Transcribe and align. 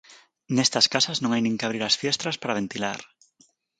Nestas 0.57 0.85
casas 0.93 1.17
non 1.19 1.31
hai 1.31 1.41
nin 1.43 1.57
que 1.57 1.65
abrir 1.67 1.83
as 1.85 1.99
fiestras 2.01 2.39
para 2.41 2.57
ventilar. 2.61 2.99